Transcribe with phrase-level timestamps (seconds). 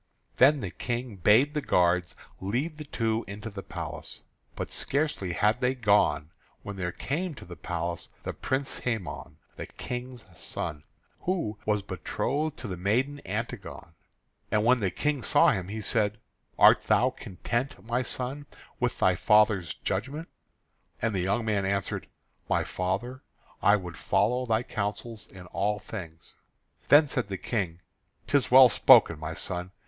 [0.37, 4.23] Then the King bade the guards lead the two into the palace.
[4.55, 6.31] But scarcely had they gone
[6.63, 10.85] when there came to the place the Prince Hæmon, the King's son,
[11.19, 13.89] who was betrothed to the maiden Antigone.
[14.49, 16.17] And when the King saw him, he said:
[16.57, 18.47] "Art thou content, my son,
[18.79, 20.29] with thy father's judgment?"
[20.99, 22.07] And the young man answered:
[22.49, 23.21] "My father,
[23.61, 26.33] I would follow thy counsels in all things."
[26.87, 27.81] Then said the King:
[28.25, 29.69] "'Tis well spoken, my son.